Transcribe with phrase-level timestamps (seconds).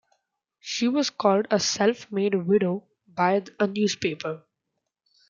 [0.59, 4.43] She was called a "self-made widow" by a newspaper.